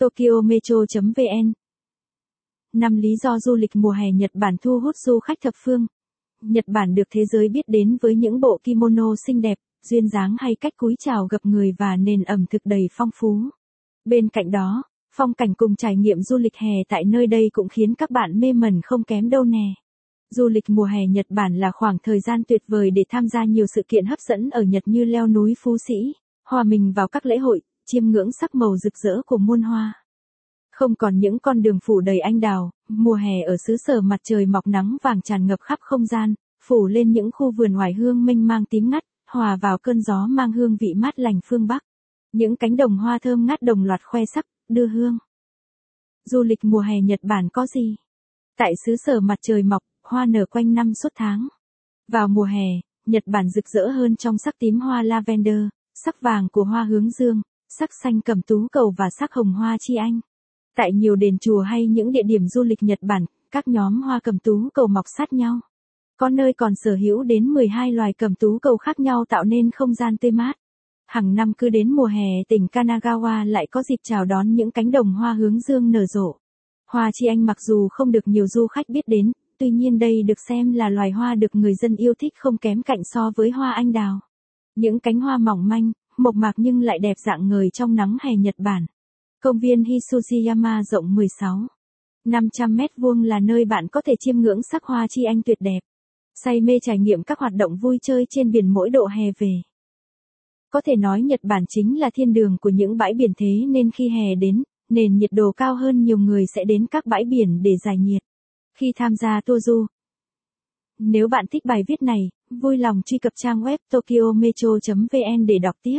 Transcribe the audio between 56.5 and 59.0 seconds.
của hoa hướng dương, sắc xanh cầm tú cầu